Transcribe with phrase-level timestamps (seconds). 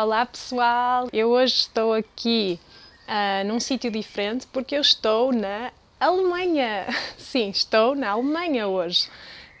[0.00, 2.60] Olá pessoal, eu hoje estou aqui
[3.08, 6.86] uh, num sítio diferente porque eu estou na Alemanha.
[7.18, 9.08] Sim, estou na Alemanha hoje.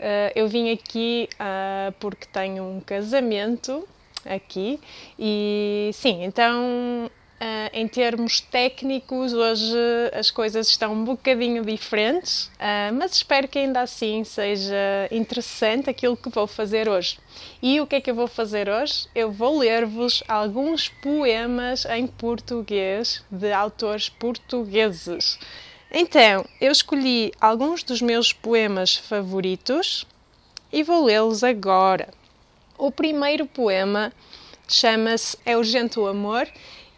[0.00, 3.86] Uh, eu vim aqui uh, porque tenho um casamento
[4.24, 4.80] aqui
[5.18, 7.10] e sim, então
[7.42, 9.74] Uh, em termos técnicos, hoje
[10.12, 16.16] as coisas estão um bocadinho diferentes, uh, mas espero que ainda assim seja interessante aquilo
[16.16, 17.18] que vou fazer hoje.
[17.60, 19.08] E o que é que eu vou fazer hoje?
[19.12, 25.36] Eu vou ler-vos alguns poemas em português de autores portugueses.
[25.90, 30.06] Então, eu escolhi alguns dos meus poemas favoritos
[30.72, 32.08] e vou lê-los agora.
[32.78, 34.12] O primeiro poema
[34.68, 36.48] chama-se É Urgente o Amor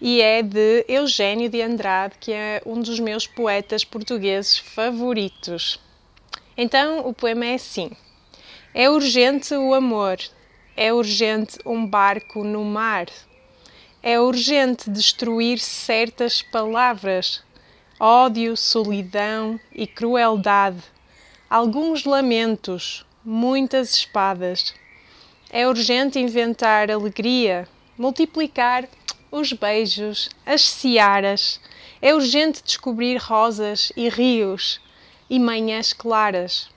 [0.01, 5.81] e é de Eugênio de Andrade, que é um dos meus poetas portugueses favoritos.
[6.57, 7.91] Então, o poema é assim:
[8.75, 10.19] É urgente o amor,
[10.77, 13.07] é urgente um barco no mar,
[14.03, 17.43] é urgente destruir certas palavras,
[17.99, 20.83] ódio, solidão e crueldade,
[21.49, 24.75] alguns lamentos, muitas espadas.
[25.57, 28.89] É urgente inventar alegria, multiplicar
[29.31, 31.61] os beijos, as searas.
[32.03, 34.81] É urgente descobrir rosas e rios
[35.31, 36.69] e manhãs claras.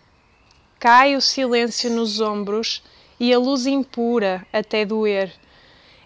[0.79, 2.83] Cai o silêncio nos ombros
[3.19, 5.33] e a luz impura até doer.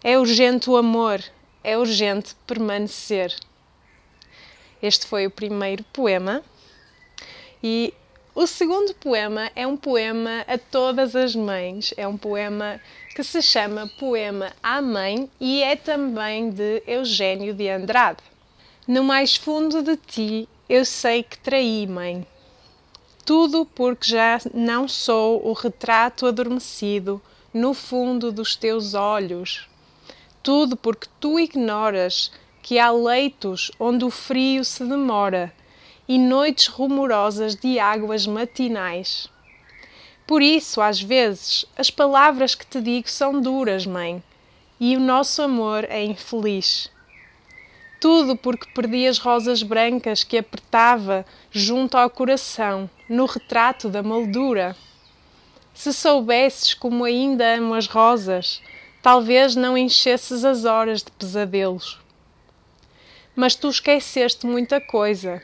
[0.02, 1.22] É urgente o amor,
[1.62, 3.36] é urgente permanecer.
[4.82, 6.42] Este foi o primeiro poema.
[7.62, 7.94] E
[8.34, 11.94] o segundo poema é um poema a todas as mães.
[11.98, 12.80] É um poema
[13.14, 18.24] que se chama Poema à Mãe e é também de Eugênio de Andrade.
[18.88, 22.26] No mais fundo de ti eu sei que traí, mãe.
[23.26, 27.22] Tudo porque já não sou o retrato adormecido
[27.54, 29.68] no fundo dos teus olhos.
[30.42, 35.54] Tudo porque tu ignoras que há leitos onde o frio se demora
[36.12, 39.30] e noites rumorosas de águas matinais.
[40.28, 44.22] Por isso, às vezes, as palavras que te digo são duras, mãe,
[44.78, 46.92] e o nosso amor é infeliz.
[47.98, 54.76] Tudo porque perdi as rosas brancas que apertava junto ao coração, no retrato da moldura.
[55.74, 58.62] Se soubesses como ainda amo as rosas,
[59.02, 62.02] talvez não enchesses as horas de pesadelos.
[63.34, 65.42] Mas tu esqueceste muita coisa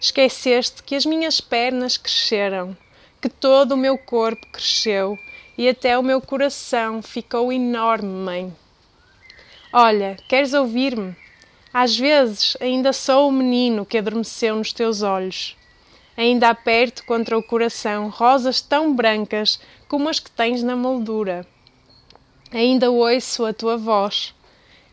[0.00, 2.74] Esqueceste que as minhas pernas cresceram,
[3.20, 5.18] que todo o meu corpo cresceu
[5.58, 8.56] e até o meu coração ficou enorme, mãe.
[9.70, 11.14] Olha, queres ouvir-me?
[11.70, 15.54] Às vezes ainda sou o menino que adormeceu nos teus olhos.
[16.16, 21.46] Ainda aperto contra o coração rosas tão brancas como as que tens na moldura.
[22.50, 24.34] Ainda ouço a tua voz.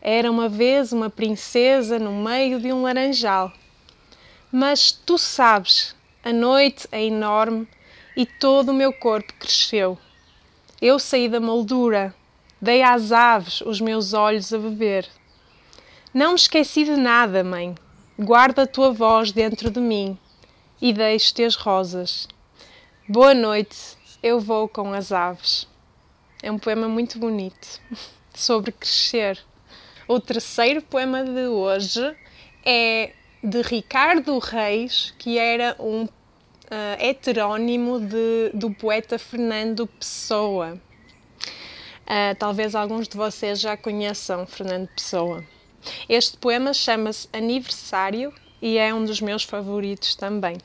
[0.02, 3.50] Era uma vez uma princesa no meio de um laranjal.
[4.50, 5.94] Mas tu sabes,
[6.24, 7.68] a noite é enorme
[8.16, 9.98] e todo o meu corpo cresceu.
[10.80, 12.14] Eu saí da moldura,
[12.58, 15.06] dei às aves os meus olhos a beber.
[16.14, 17.74] Não me esqueci de nada, mãe.
[18.18, 20.18] Guarda a tua voz dentro de mim
[20.80, 22.26] e deixe-te as rosas.
[23.06, 25.68] Boa noite, eu vou com as aves.
[26.42, 27.80] É um poema muito bonito
[28.34, 29.38] sobre crescer.
[30.08, 32.16] O terceiro poema de hoje
[32.64, 36.08] é de Ricardo Reis, que era um uh,
[36.98, 40.80] heterónimo de, do poeta Fernando Pessoa.
[42.04, 45.44] Uh, talvez alguns de vocês já conheçam Fernando Pessoa.
[46.08, 50.58] Este poema chama-se Aniversário e é um dos meus favoritos também.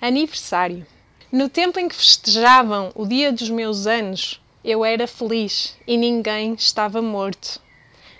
[0.00, 0.86] Aniversário.
[1.30, 6.54] No tempo em que festejavam o dia dos meus anos, eu era feliz e ninguém
[6.54, 7.60] estava morto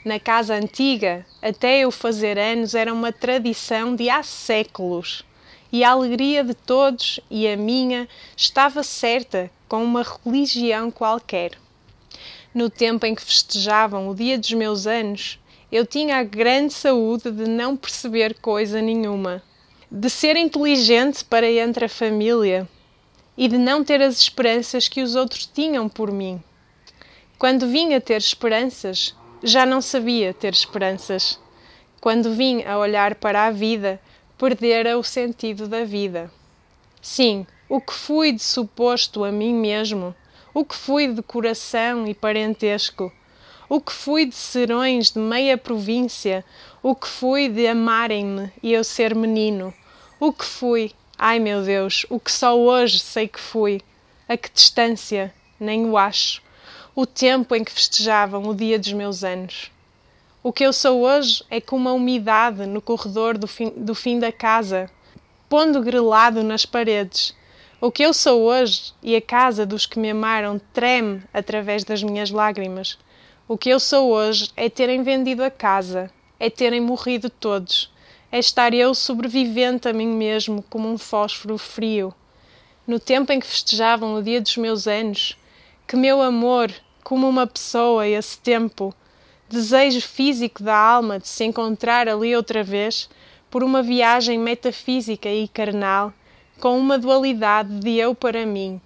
[0.06, 5.24] na casa antiga, até eu fazer anos, era uma tradição de há séculos.
[5.72, 11.58] E a alegria de todos e a minha estava certa com uma religião qualquer.
[12.54, 15.40] No tempo em que festejavam o dia dos meus anos,
[15.72, 19.42] eu tinha a grande saúde de não perceber coisa nenhuma,
[19.90, 22.68] de ser inteligente para entre a família
[23.36, 26.40] e de não ter as esperanças que os outros tinham por mim.
[27.36, 29.12] Quando vim a ter esperanças,
[29.46, 31.38] já não sabia ter esperanças.
[32.00, 34.00] Quando vim a olhar para a vida,
[34.36, 36.28] perdera o sentido da vida.
[37.00, 40.12] Sim, o que fui de suposto a mim mesmo,
[40.52, 43.12] o que fui de coração e parentesco,
[43.68, 46.44] o que fui de serões de meia província,
[46.82, 49.72] o que fui de amarem-me e eu ser menino,
[50.18, 53.80] o que fui, ai meu Deus, o que só hoje sei que fui,
[54.28, 56.44] a que distância, nem o acho
[56.98, 59.70] o tempo em que festejavam o dia dos meus anos.
[60.42, 64.18] O que eu sou hoje é como a umidade no corredor do fim, do fim
[64.18, 64.90] da casa,
[65.46, 67.36] pondo grelado nas paredes.
[67.82, 72.02] O que eu sou hoje e a casa dos que me amaram treme através das
[72.02, 72.96] minhas lágrimas.
[73.46, 76.10] O que eu sou hoje é terem vendido a casa,
[76.40, 77.92] é terem morrido todos,
[78.32, 82.14] é estar eu sobrevivente a mim mesmo como um fósforo frio.
[82.86, 85.36] No tempo em que festejavam o dia dos meus anos,
[85.86, 86.72] que meu amor,
[87.06, 88.92] como uma pessoa esse tempo,
[89.48, 93.08] desejo físico da alma de se encontrar ali outra vez,
[93.48, 96.12] por uma viagem metafísica e carnal,
[96.58, 98.80] com uma dualidade de eu para mim,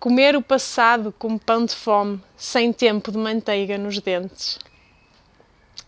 [0.00, 4.58] comer o passado como pão de fome, sem tempo de manteiga nos dentes.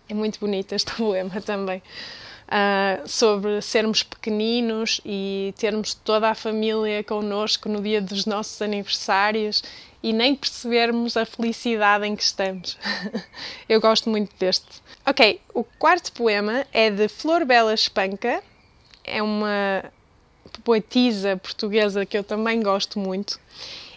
[0.08, 1.82] É muito bonito este poema também.
[2.46, 9.64] Uh, sobre sermos pequeninos e termos toda a família connosco no dia dos nossos aniversários
[10.02, 12.76] e nem percebermos a felicidade em que estamos.
[13.69, 14.82] Eu gosto muito deste.
[15.06, 18.43] Ok, o quarto poema é de Flor Bela Espanca,
[19.04, 19.84] é uma
[20.64, 23.40] poetisa portuguesa que eu também gosto muito,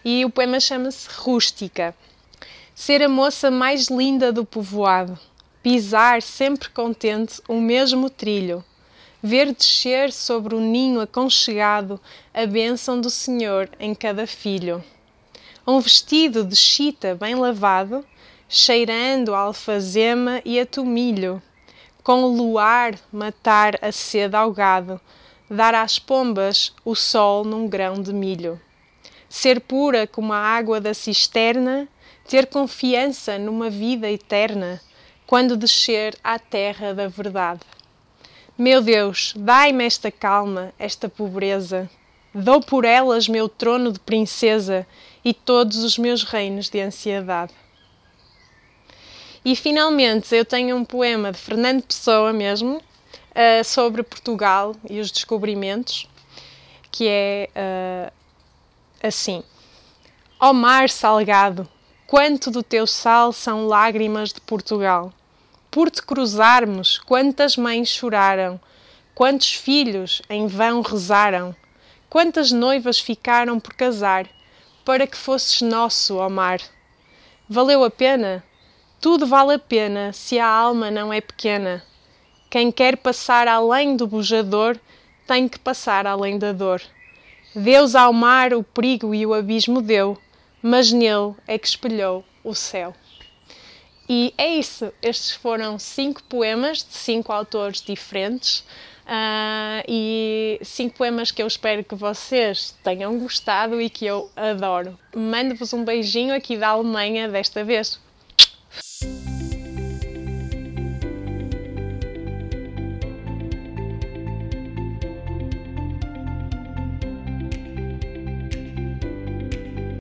[0.04, 1.94] e o poema chama-se Rústica.
[2.74, 5.18] Ser a moça mais linda do povoado,
[5.62, 8.64] pisar sempre contente o mesmo trilho,
[9.22, 12.00] ver descer sobre o ninho aconchegado
[12.34, 14.84] a bênção do Senhor em cada filho
[15.68, 18.06] um vestido de chita bem lavado,
[18.48, 21.42] cheirando a alfazema e a tomilho,
[22.04, 25.02] com o luar matar a sede ao gado,
[25.50, 28.62] dar às pombas o sol num grão de milho.
[29.28, 31.88] Ser pura como a água da cisterna,
[32.28, 34.80] ter confiança numa vida eterna,
[35.26, 37.62] quando descer à terra da verdade.
[38.56, 41.90] Meu Deus, dai-me esta calma, esta pobreza.
[42.38, 44.86] Dou por elas meu trono de princesa
[45.24, 47.54] e todos os meus reinos de ansiedade.
[49.46, 55.12] E finalmente eu tenho um poema de Fernando Pessoa mesmo uh, sobre Portugal e os
[55.12, 56.10] descobrimentos,
[56.92, 58.12] que é uh,
[59.02, 59.42] assim:
[60.38, 61.66] Ó oh mar salgado,
[62.06, 65.14] quanto do teu sal são lágrimas de Portugal.
[65.72, 68.60] Por te cruzarmos, quantas mães choraram,
[69.14, 71.56] quantos filhos em vão rezaram,
[72.16, 74.26] quantas noivas ficaram por casar
[74.86, 76.62] para que fosses nosso, ó mar.
[77.50, 78.42] Valeu a pena?
[79.02, 81.84] Tudo vale a pena se a alma não é pequena.
[82.50, 84.80] Quem quer passar além do bujador
[85.28, 86.82] tem que passar além da dor.
[87.54, 90.18] Deus ao mar o perigo e o abismo deu,
[90.62, 92.96] mas nele é que espelhou o céu.
[94.08, 94.90] E é isso.
[95.02, 98.64] Estes foram cinco poemas de cinco autores diferentes.
[99.06, 104.98] Uh, e cinco poemas que eu espero que vocês tenham gostado e que eu adoro.
[105.16, 108.00] Mando-vos um beijinho aqui da Alemanha desta vez.